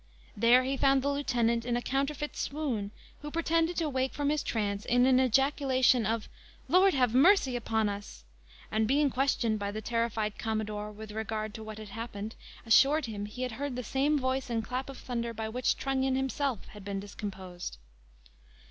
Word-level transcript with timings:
There 0.35 0.63
he 0.63 0.77
found 0.77 1.03
the 1.03 1.11
lieutenant 1.11 1.63
in 1.63 1.77
a 1.77 1.81
counterfeit 1.83 2.35
swoon, 2.35 2.89
who 3.21 3.29
pretended 3.29 3.77
to 3.77 3.87
wake 3.87 4.13
from 4.13 4.29
his 4.31 4.41
trance 4.41 4.83
in 4.83 5.05
an 5.05 5.19
ejaculation 5.19 6.07
of 6.07 6.27
"Lord 6.67 6.95
have 6.95 7.13
mercy 7.13 7.55
upon 7.55 7.87
us!" 7.87 8.23
and 8.71 8.87
being 8.87 9.11
questioned 9.11 9.59
by 9.59 9.69
the 9.69 9.79
terrified 9.79 10.39
commodore 10.39 10.91
with 10.91 11.11
regard 11.11 11.53
to 11.53 11.63
what 11.63 11.77
had 11.77 11.89
happened, 11.89 12.33
assured 12.65 13.05
him 13.05 13.27
he 13.27 13.43
had 13.43 13.51
heard 13.51 13.75
the 13.75 13.83
same 13.83 14.17
voice 14.17 14.49
and 14.49 14.63
clap 14.63 14.89
of 14.89 14.97
thunder 14.97 15.35
by 15.35 15.47
which 15.47 15.77
Trunnion 15.77 16.15
himself 16.15 16.65
had 16.69 16.83
been 16.83 16.99
discomposed. 16.99 17.77